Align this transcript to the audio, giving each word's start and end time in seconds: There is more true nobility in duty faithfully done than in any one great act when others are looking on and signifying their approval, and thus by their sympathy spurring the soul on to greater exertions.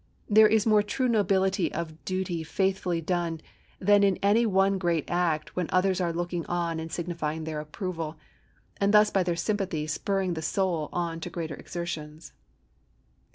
There 0.27 0.47
is 0.47 0.65
more 0.65 0.81
true 0.81 1.07
nobility 1.07 1.67
in 1.67 1.99
duty 2.05 2.41
faithfully 2.43 3.01
done 3.01 3.39
than 3.77 4.03
in 4.03 4.17
any 4.23 4.47
one 4.47 4.79
great 4.79 5.05
act 5.11 5.55
when 5.55 5.67
others 5.71 6.01
are 6.01 6.11
looking 6.11 6.43
on 6.47 6.79
and 6.79 6.91
signifying 6.91 7.43
their 7.43 7.59
approval, 7.59 8.15
and 8.77 8.95
thus 8.95 9.11
by 9.11 9.21
their 9.21 9.35
sympathy 9.35 9.85
spurring 9.85 10.33
the 10.33 10.41
soul 10.41 10.89
on 10.91 11.19
to 11.19 11.29
greater 11.29 11.53
exertions. 11.53 12.33